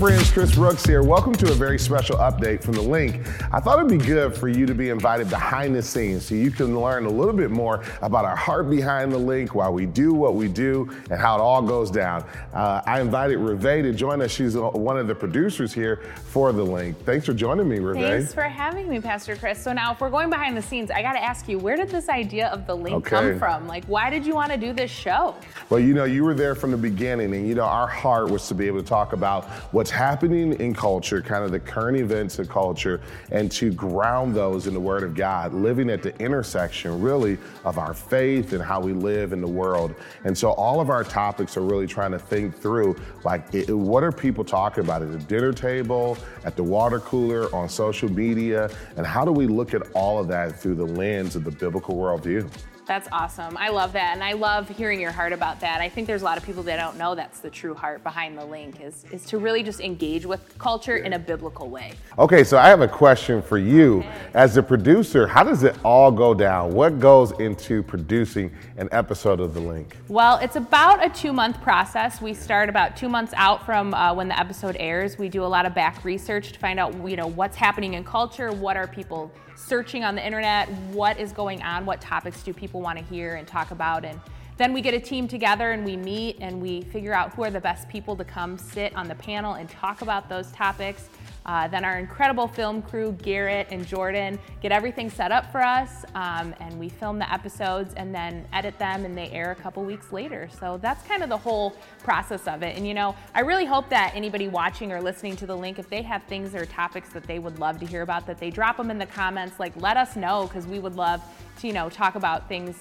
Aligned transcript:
friends, 0.00 0.30
Chris 0.30 0.54
Brooks 0.54 0.86
here. 0.86 1.02
Welcome 1.02 1.34
to 1.34 1.52
a 1.52 1.54
very 1.54 1.78
special 1.78 2.16
update 2.16 2.64
from 2.64 2.72
The 2.72 2.80
Link. 2.80 3.16
I 3.52 3.60
thought 3.60 3.78
it'd 3.78 3.90
be 3.90 4.02
good 4.02 4.34
for 4.34 4.48
you 4.48 4.64
to 4.64 4.74
be 4.74 4.88
invited 4.88 5.28
behind 5.28 5.76
the 5.76 5.82
scenes 5.82 6.24
so 6.24 6.34
you 6.34 6.50
can 6.50 6.80
learn 6.80 7.04
a 7.04 7.10
little 7.10 7.34
bit 7.34 7.50
more 7.50 7.84
about 8.00 8.24
our 8.24 8.34
heart 8.34 8.70
behind 8.70 9.12
The 9.12 9.18
Link, 9.18 9.54
why 9.54 9.68
we 9.68 9.84
do 9.84 10.14
what 10.14 10.36
we 10.36 10.48
do, 10.48 10.90
and 11.10 11.20
how 11.20 11.36
it 11.36 11.42
all 11.42 11.60
goes 11.60 11.90
down. 11.90 12.24
Uh, 12.54 12.80
I 12.86 13.02
invited 13.02 13.36
Reve 13.36 13.82
to 13.82 13.92
join 13.92 14.22
us. 14.22 14.30
She's 14.30 14.56
one 14.56 14.96
of 14.96 15.06
the 15.06 15.14
producers 15.14 15.70
here 15.70 15.96
for 16.24 16.50
The 16.52 16.64
Link. 16.64 16.98
Thanks 17.04 17.26
for 17.26 17.34
joining 17.34 17.68
me, 17.68 17.78
Reve. 17.78 18.00
Thanks 18.02 18.32
for 18.32 18.44
having 18.44 18.88
me, 18.88 19.02
Pastor 19.02 19.36
Chris. 19.36 19.62
So 19.62 19.74
now, 19.74 19.92
if 19.92 20.00
we're 20.00 20.08
going 20.08 20.30
behind 20.30 20.56
the 20.56 20.62
scenes, 20.62 20.90
I 20.90 21.02
got 21.02 21.12
to 21.12 21.22
ask 21.22 21.46
you, 21.46 21.58
where 21.58 21.76
did 21.76 21.90
this 21.90 22.08
idea 22.08 22.48
of 22.48 22.66
The 22.66 22.74
Link 22.74 22.96
okay. 22.96 23.10
come 23.10 23.38
from? 23.38 23.68
Like, 23.68 23.84
why 23.84 24.08
did 24.08 24.24
you 24.24 24.34
want 24.34 24.50
to 24.50 24.56
do 24.56 24.72
this 24.72 24.90
show? 24.90 25.34
Well, 25.68 25.80
you 25.80 25.92
know, 25.92 26.04
you 26.04 26.24
were 26.24 26.34
there 26.34 26.54
from 26.54 26.70
the 26.70 26.78
beginning, 26.78 27.34
and 27.34 27.46
you 27.46 27.54
know, 27.54 27.64
our 27.64 27.86
heart 27.86 28.30
was 28.30 28.48
to 28.48 28.54
be 28.54 28.66
able 28.66 28.80
to 28.80 28.86
talk 28.86 29.12
about 29.12 29.44
what's 29.72 29.89
happening 29.90 30.52
in 30.54 30.74
culture, 30.74 31.20
kind 31.20 31.44
of 31.44 31.50
the 31.50 31.60
current 31.60 31.96
events 31.96 32.38
of 32.38 32.48
culture, 32.48 33.00
and 33.30 33.50
to 33.52 33.72
ground 33.72 34.34
those 34.34 34.66
in 34.66 34.74
the 34.74 34.80
Word 34.80 35.02
of 35.02 35.14
God, 35.14 35.52
living 35.52 35.90
at 35.90 36.02
the 36.02 36.16
intersection 36.18 37.00
really 37.00 37.38
of 37.64 37.78
our 37.78 37.94
faith 37.94 38.52
and 38.52 38.62
how 38.62 38.80
we 38.80 38.92
live 38.92 39.32
in 39.32 39.40
the 39.40 39.48
world. 39.48 39.94
And 40.24 40.36
so 40.36 40.52
all 40.52 40.80
of 40.80 40.90
our 40.90 41.04
topics 41.04 41.56
are 41.56 41.62
really 41.62 41.86
trying 41.86 42.12
to 42.12 42.18
think 42.18 42.56
through 42.56 42.96
like, 43.24 43.54
it, 43.54 43.72
what 43.72 44.02
are 44.02 44.12
people 44.12 44.44
talking 44.44 44.84
about 44.84 45.02
at 45.02 45.12
the 45.12 45.18
dinner 45.18 45.52
table, 45.52 46.16
at 46.44 46.56
the 46.56 46.64
water 46.64 47.00
cooler, 47.00 47.54
on 47.54 47.68
social 47.68 48.10
media, 48.10 48.70
and 48.96 49.06
how 49.06 49.24
do 49.24 49.32
we 49.32 49.46
look 49.46 49.74
at 49.74 49.90
all 49.92 50.18
of 50.18 50.28
that 50.28 50.58
through 50.58 50.74
the 50.74 50.86
lens 50.86 51.36
of 51.36 51.44
the 51.44 51.50
biblical 51.50 51.96
worldview? 51.96 52.48
That's 52.90 53.06
awesome. 53.12 53.56
I 53.56 53.68
love 53.68 53.92
that. 53.92 54.14
And 54.14 54.24
I 54.24 54.32
love 54.32 54.68
hearing 54.68 55.00
your 55.00 55.12
heart 55.12 55.32
about 55.32 55.60
that. 55.60 55.80
I 55.80 55.88
think 55.88 56.08
there's 56.08 56.22
a 56.22 56.24
lot 56.24 56.36
of 56.36 56.42
people 56.42 56.64
that 56.64 56.76
don't 56.76 56.98
know 56.98 57.14
that's 57.14 57.38
the 57.38 57.48
true 57.48 57.72
heart 57.72 58.02
behind 58.02 58.36
the 58.36 58.44
link 58.44 58.80
is, 58.80 59.04
is 59.12 59.24
to 59.26 59.38
really 59.38 59.62
just 59.62 59.78
engage 59.78 60.26
with 60.26 60.58
culture 60.58 60.96
in 60.96 61.12
a 61.12 61.18
biblical 61.20 61.70
way. 61.70 61.92
Okay, 62.18 62.42
so 62.42 62.58
I 62.58 62.66
have 62.66 62.80
a 62.80 62.88
question 62.88 63.42
for 63.42 63.58
you. 63.58 63.98
Okay. 63.98 64.30
As 64.34 64.56
a 64.56 64.62
producer, 64.64 65.28
how 65.28 65.44
does 65.44 65.62
it 65.62 65.76
all 65.84 66.10
go 66.10 66.34
down? 66.34 66.74
What 66.74 66.98
goes 66.98 67.30
into 67.38 67.84
producing 67.84 68.50
an 68.76 68.88
episode 68.90 69.38
of 69.38 69.54
The 69.54 69.60
Link? 69.60 69.96
Well, 70.08 70.38
it's 70.38 70.56
about 70.56 71.06
a 71.06 71.10
two 71.10 71.32
month 71.32 71.62
process. 71.62 72.20
We 72.20 72.34
start 72.34 72.68
about 72.68 72.96
two 72.96 73.08
months 73.08 73.32
out 73.36 73.64
from 73.64 73.94
uh, 73.94 74.12
when 74.14 74.26
the 74.26 74.36
episode 74.36 74.76
airs. 74.80 75.16
We 75.16 75.28
do 75.28 75.44
a 75.44 75.46
lot 75.46 75.64
of 75.64 75.76
back 75.76 76.04
research 76.04 76.50
to 76.54 76.58
find 76.58 76.80
out, 76.80 76.92
you 77.08 77.14
know, 77.14 77.28
what's 77.28 77.54
happening 77.56 77.94
in 77.94 78.02
culture, 78.02 78.50
what 78.50 78.76
are 78.76 78.88
people 78.88 79.30
searching 79.60 80.04
on 80.04 80.14
the 80.14 80.24
internet, 80.24 80.68
what 80.92 81.20
is 81.20 81.32
going 81.32 81.62
on, 81.62 81.84
what 81.86 82.00
topics 82.00 82.42
do 82.42 82.52
people 82.80 82.84
want 82.84 82.98
to 82.98 83.14
hear 83.14 83.36
and 83.36 83.46
talk 83.46 83.70
about. 83.72 84.04
And 84.04 84.18
then 84.60 84.74
we 84.74 84.82
get 84.82 84.92
a 84.92 85.00
team 85.00 85.26
together 85.26 85.70
and 85.70 85.86
we 85.86 85.96
meet 85.96 86.36
and 86.40 86.60
we 86.60 86.82
figure 86.82 87.14
out 87.14 87.32
who 87.32 87.42
are 87.42 87.50
the 87.50 87.60
best 87.60 87.88
people 87.88 88.14
to 88.14 88.24
come 88.24 88.58
sit 88.58 88.94
on 88.94 89.08
the 89.08 89.14
panel 89.14 89.54
and 89.54 89.70
talk 89.70 90.02
about 90.02 90.28
those 90.28 90.52
topics. 90.52 91.08
Uh, 91.46 91.66
then 91.68 91.82
our 91.82 91.98
incredible 91.98 92.46
film 92.46 92.82
crew, 92.82 93.16
Garrett 93.22 93.68
and 93.70 93.86
Jordan, 93.86 94.38
get 94.60 94.70
everything 94.70 95.08
set 95.08 95.32
up 95.32 95.50
for 95.50 95.62
us, 95.62 96.04
um, 96.14 96.54
and 96.60 96.78
we 96.78 96.90
film 96.90 97.18
the 97.18 97.32
episodes 97.32 97.94
and 97.94 98.14
then 98.14 98.46
edit 98.52 98.78
them, 98.78 99.06
and 99.06 99.16
they 99.16 99.30
air 99.30 99.50
a 99.50 99.54
couple 99.54 99.82
weeks 99.82 100.12
later. 100.12 100.50
So 100.60 100.78
that's 100.82 101.02
kind 101.08 101.22
of 101.22 101.30
the 101.30 101.38
whole 101.38 101.74
process 102.02 102.46
of 102.46 102.62
it. 102.62 102.76
And 102.76 102.86
you 102.86 102.92
know, 102.92 103.16
I 103.34 103.40
really 103.40 103.64
hope 103.64 103.88
that 103.88 104.12
anybody 104.14 104.48
watching 104.48 104.92
or 104.92 105.00
listening 105.00 105.36
to 105.36 105.46
the 105.46 105.56
link, 105.56 105.78
if 105.78 105.88
they 105.88 106.02
have 106.02 106.22
things 106.24 106.54
or 106.54 106.66
topics 106.66 107.08
that 107.14 107.24
they 107.24 107.38
would 107.38 107.58
love 107.58 107.80
to 107.80 107.86
hear 107.86 108.02
about, 108.02 108.26
that 108.26 108.38
they 108.38 108.50
drop 108.50 108.76
them 108.76 108.90
in 108.90 108.98
the 108.98 109.06
comments. 109.06 109.58
Like, 109.58 109.72
let 109.76 109.96
us 109.96 110.16
know 110.16 110.46
because 110.46 110.66
we 110.66 110.78
would 110.78 110.96
love 110.96 111.22
to, 111.60 111.66
you 111.66 111.72
know, 111.72 111.88
talk 111.88 112.16
about 112.16 112.48
things 112.48 112.76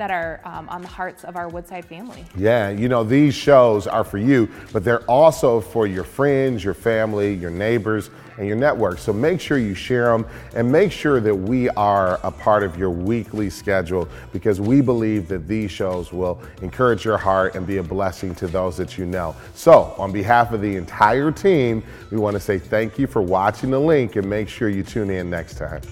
that 0.00 0.10
are 0.10 0.40
um, 0.44 0.66
on 0.70 0.80
the 0.80 0.88
hearts 0.88 1.24
of 1.24 1.36
our 1.36 1.46
Woodside 1.46 1.84
family. 1.84 2.24
Yeah, 2.34 2.70
you 2.70 2.88
know, 2.88 3.04
these 3.04 3.34
shows 3.34 3.86
are 3.86 4.02
for 4.02 4.16
you, 4.16 4.48
but 4.72 4.82
they're 4.82 5.02
also 5.02 5.60
for 5.60 5.86
your 5.86 6.04
friends, 6.04 6.64
your 6.64 6.72
family, 6.72 7.34
your 7.34 7.50
neighbors, 7.50 8.08
and 8.38 8.48
your 8.48 8.56
network. 8.56 8.98
So 8.98 9.12
make 9.12 9.42
sure 9.42 9.58
you 9.58 9.74
share 9.74 10.06
them 10.06 10.26
and 10.56 10.72
make 10.72 10.90
sure 10.90 11.20
that 11.20 11.34
we 11.34 11.68
are 11.70 12.18
a 12.22 12.30
part 12.30 12.62
of 12.62 12.78
your 12.78 12.88
weekly 12.88 13.50
schedule 13.50 14.08
because 14.32 14.58
we 14.58 14.80
believe 14.80 15.28
that 15.28 15.46
these 15.46 15.70
shows 15.70 16.14
will 16.14 16.40
encourage 16.62 17.04
your 17.04 17.18
heart 17.18 17.54
and 17.54 17.66
be 17.66 17.76
a 17.76 17.82
blessing 17.82 18.34
to 18.36 18.46
those 18.46 18.78
that 18.78 18.96
you 18.96 19.04
know. 19.04 19.36
So, 19.54 19.94
on 19.98 20.12
behalf 20.12 20.54
of 20.54 20.62
the 20.62 20.76
entire 20.76 21.30
team, 21.30 21.82
we 22.10 22.16
want 22.16 22.32
to 22.36 22.40
say 22.40 22.58
thank 22.58 22.98
you 22.98 23.06
for 23.06 23.20
watching 23.20 23.70
the 23.70 23.80
link 23.80 24.16
and 24.16 24.26
make 24.26 24.48
sure 24.48 24.70
you 24.70 24.82
tune 24.82 25.10
in 25.10 25.28
next 25.28 25.58
time. 25.58 25.82